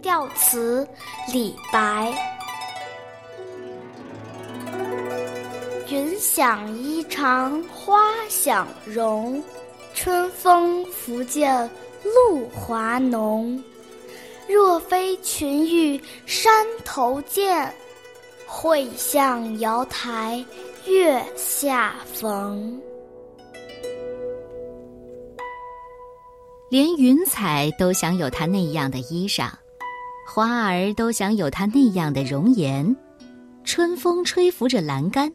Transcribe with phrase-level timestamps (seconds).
[0.00, 0.86] 调词》
[1.32, 2.12] 李白。
[5.88, 9.42] 云想衣裳花想容，
[9.92, 11.68] 春风拂槛
[12.02, 13.62] 露华浓。
[14.48, 17.72] 若非群玉山头见，
[18.46, 20.44] 会向瑶台
[20.86, 22.80] 月下逢。
[26.70, 29.50] 连云彩都想有他那样的衣裳，
[30.34, 32.96] 花儿都想有它那样的容颜。
[33.64, 35.30] 春风吹拂着栏杆，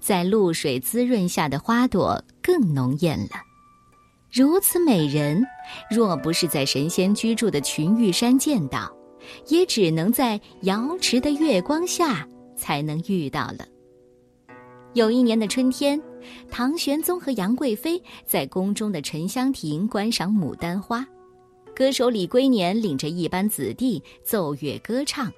[0.00, 3.36] 在露水滋润下的花朵更浓艳了。
[4.32, 5.40] 如此美人，
[5.88, 8.92] 若不是在神仙居住的群玉山见到，
[9.46, 13.64] 也只能在瑶池的月光下才能遇到了。
[14.94, 16.02] 有一年的春天，
[16.50, 21.06] 唐玄宗和杨贵妃在宫中的沉香亭观赏牡丹花，
[21.82, 25.32] 歌手李龟年领着一班子弟奏乐歌唱，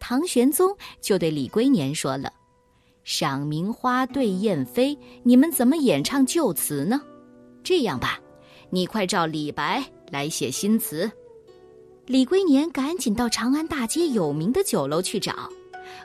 [0.00, 2.32] 唐玄宗就对李龟年说了
[3.04, 7.00] ：“赏名花对燕飞，你们怎么演唱旧词呢？
[7.62, 8.18] 这样吧，
[8.70, 11.08] 你快照李白来写新词。”
[12.06, 15.48] 李龟年赶紧到长安大街有名的酒楼去找。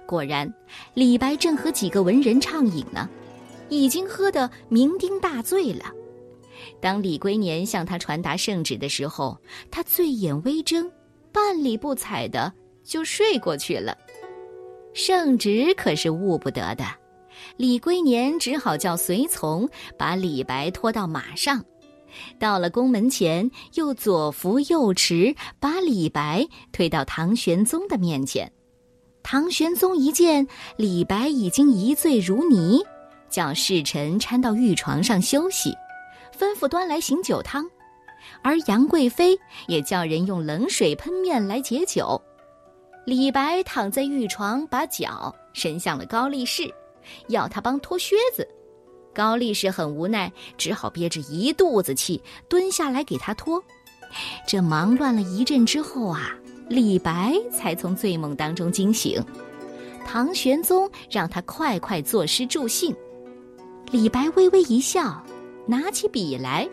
[0.06, 0.54] 果然，
[0.94, 3.10] 李白正和几个文人畅饮呢，
[3.70, 5.86] 已经喝得酩酊大醉了。
[6.80, 9.38] 当李龟年向他传达圣旨的时候，
[9.70, 10.90] 他醉眼微睁，
[11.32, 12.52] 半理不睬的
[12.84, 13.98] 就睡过去了。
[14.94, 16.86] 圣旨可是误不得的，
[17.58, 21.64] 李龟年只好叫随从把李白拖到马上，
[22.40, 28.50] 到了宫门前，又左扶右持，把李白推到唐玄宗的面前。
[29.22, 32.82] 唐玄宗一见李白已经一醉如泥，
[33.30, 35.74] 叫侍臣搀到御床上休息，
[36.36, 37.66] 吩咐端来醒酒汤，
[38.42, 42.22] 而杨贵妃也叫人用冷水喷面来解酒。
[43.06, 46.70] 李白躺在玉床，把脚伸向了高力士，
[47.28, 48.48] 要他帮脱靴子。
[49.14, 53.64] 高力士很无奈，只好憋着一肚子气蹲下来给他脱。
[54.46, 56.32] 这忙乱了一阵之后啊。
[56.68, 59.24] 李白才从醉梦当中惊醒，
[60.04, 62.92] 唐玄宗让他快快作诗助兴。
[63.92, 65.24] 李白微微一笑，
[65.68, 66.68] 拿起笔来，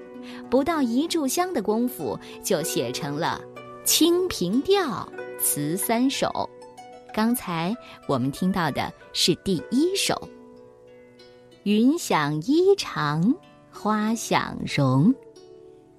[0.50, 3.40] 不到一炷香的功夫，就写成了
[3.84, 5.08] 《清平调》
[5.40, 6.48] 词三首。
[7.14, 7.74] 刚才
[8.06, 10.28] 我们听到的是第一首
[11.64, 13.34] ：“云想衣裳
[13.70, 15.14] 花想容”，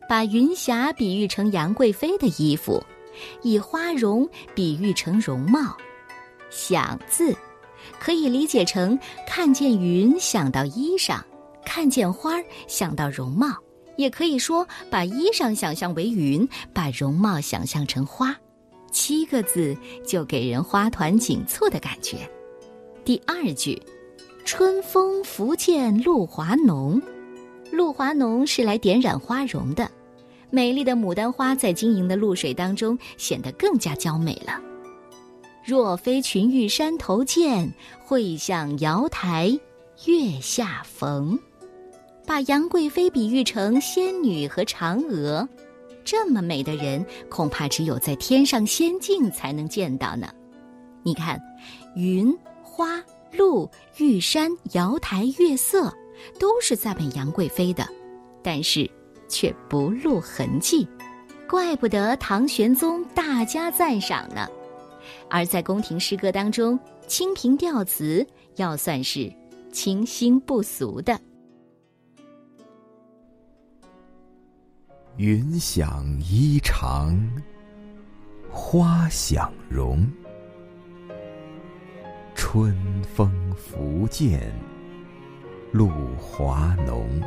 [0.10, 2.84] 把云霞比喻成杨贵妃的衣服。
[3.44, 5.78] 以花容比喻成容貌，
[6.50, 7.32] 想字
[8.00, 11.22] 可以理解成看见云想到衣裳，
[11.66, 12.34] 看见花
[12.68, 13.56] 想到容貌，
[13.98, 18.36] 也可以说把衣裳想象为云，把容貌想象成花。
[18.92, 19.76] 七个字
[20.06, 22.30] 就给人花团锦簇的感觉。
[23.04, 23.82] 第二句，
[24.46, 27.02] 春风拂槛露华浓，
[27.72, 29.90] 露华浓是来点染花容的。
[30.52, 34.62] 美丽的牡丹花在晶莹的露水当中显得更加娇美了。
[35.66, 37.74] 若非群玉山头见，
[38.06, 39.60] 会向瑶台
[40.06, 41.40] 月下逢。
[42.26, 45.48] 把杨贵妃比喻成仙女和嫦娥，
[46.04, 50.30] 这么美的人，恐怕只有在天上仙境才能见到呢。
[51.04, 51.42] 你看，
[51.96, 55.94] 云、花、露、玉山、瑶台、月色，
[56.40, 57.88] 都是赞美杨贵妃的，
[58.42, 58.90] 但是。
[59.30, 60.88] 却不露痕迹，
[61.50, 64.48] 怪不得唐玄宗大加赞赏呢。
[65.28, 68.24] 而在宫廷诗歌当中，《清平调》词
[68.58, 69.34] 要算是
[69.72, 71.20] 清新不俗的。
[75.18, 77.16] 云想衣裳
[78.50, 80.08] 花想容，
[82.34, 84.52] 春风拂槛
[85.72, 87.22] 露华浓。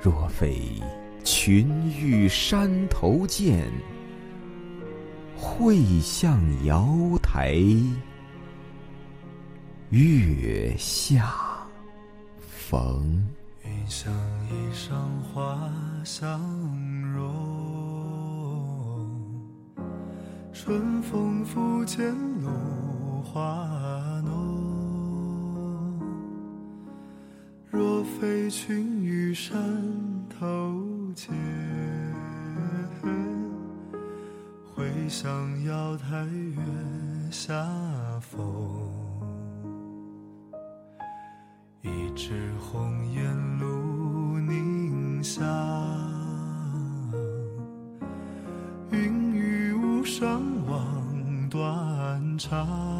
[0.00, 0.58] 若非
[1.24, 3.70] 群玉山头见，
[5.36, 6.88] 会向瑶
[7.22, 7.54] 台
[9.90, 11.34] 月下
[12.38, 13.28] 逢。
[13.70, 14.12] 云想
[14.48, 14.90] 衣裳
[15.22, 15.70] 花
[16.04, 16.40] 想
[17.14, 17.22] 容，
[20.52, 22.12] 春风拂槛
[22.42, 22.50] 露
[23.22, 23.40] 华
[24.24, 26.00] 浓。
[27.70, 29.56] 若非群玉山
[30.28, 30.74] 头
[31.14, 31.32] 见，
[34.74, 36.60] 会向瑶台月
[37.30, 37.54] 下
[38.20, 38.40] 逢。
[41.82, 43.59] 一枝红艳
[45.22, 45.42] 下，
[48.90, 52.99] 云雨巫山枉断肠。